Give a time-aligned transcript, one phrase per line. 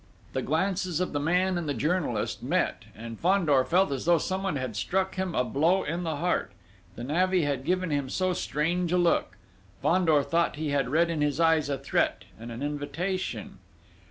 [0.33, 4.55] The glances of the man and the journalist met, and Fandor felt as though someone
[4.55, 6.53] had struck him a blow on the heart!
[6.95, 9.37] The navvy had given him so strange a look.
[9.83, 13.59] Fandor thought he had read in his eyes a threat and an invitation.